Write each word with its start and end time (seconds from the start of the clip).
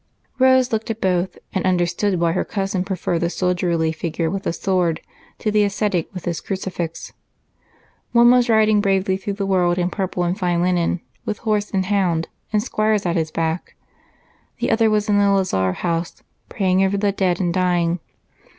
Rose 0.39 0.73
looked 0.73 0.89
at 0.89 0.99
both 0.99 1.37
and 1.53 1.63
understood 1.63 2.19
why 2.19 2.31
her 2.31 2.43
cousin 2.43 2.83
preferred 2.83 3.19
the 3.19 3.29
soldierly 3.29 3.91
figure 3.91 4.31
with 4.31 4.41
the 4.41 4.51
sword 4.51 4.99
to 5.37 5.51
the 5.51 5.63
ascetic 5.63 6.11
with 6.11 6.25
his 6.25 6.41
crucifix. 6.41 7.13
One 8.11 8.31
was 8.31 8.49
riding 8.49 8.81
bravely 8.81 9.15
through 9.15 9.33
the 9.35 9.45
world 9.45 9.77
in 9.77 9.91
purple 9.91 10.23
and 10.23 10.35
fine 10.35 10.59
linen, 10.63 11.01
with 11.23 11.37
horse 11.37 11.69
and 11.69 11.85
hound 11.85 12.29
and 12.51 12.63
squires 12.63 13.05
at 13.05 13.15
his 13.15 13.29
back; 13.29 13.75
and 14.59 14.67
the 14.69 14.71
other 14.71 14.89
was 14.89 15.07
in 15.07 15.17
a 15.17 15.35
lazar 15.35 15.73
house, 15.73 16.23
praying 16.49 16.83
over 16.83 16.97
the 16.97 17.11
dead 17.11 17.39
and 17.39 17.53
dying. 17.53 17.99